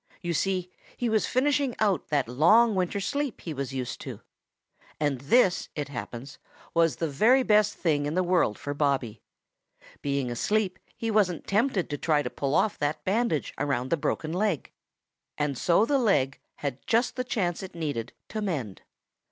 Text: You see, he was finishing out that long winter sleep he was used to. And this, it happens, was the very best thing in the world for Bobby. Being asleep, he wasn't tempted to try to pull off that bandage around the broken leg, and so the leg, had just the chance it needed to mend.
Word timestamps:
You 0.23 0.33
see, 0.33 0.71
he 0.97 1.09
was 1.09 1.27
finishing 1.27 1.75
out 1.77 2.07
that 2.07 2.27
long 2.27 2.73
winter 2.73 2.99
sleep 2.99 3.41
he 3.41 3.53
was 3.53 3.71
used 3.71 4.01
to. 4.01 4.19
And 4.99 5.21
this, 5.21 5.69
it 5.75 5.89
happens, 5.89 6.39
was 6.73 6.95
the 6.95 7.07
very 7.07 7.43
best 7.43 7.75
thing 7.75 8.07
in 8.07 8.15
the 8.15 8.23
world 8.23 8.57
for 8.57 8.73
Bobby. 8.73 9.21
Being 10.01 10.31
asleep, 10.31 10.79
he 10.97 11.11
wasn't 11.11 11.45
tempted 11.45 11.87
to 11.87 11.99
try 11.99 12.23
to 12.23 12.31
pull 12.31 12.55
off 12.55 12.79
that 12.79 13.03
bandage 13.05 13.53
around 13.59 13.91
the 13.91 13.95
broken 13.95 14.33
leg, 14.33 14.71
and 15.37 15.55
so 15.55 15.85
the 15.85 15.99
leg, 15.99 16.39
had 16.55 16.79
just 16.87 17.15
the 17.15 17.23
chance 17.23 17.61
it 17.61 17.75
needed 17.75 18.11
to 18.29 18.41
mend. 18.41 18.81